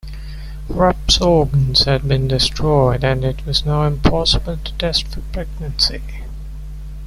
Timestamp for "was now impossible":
3.45-4.57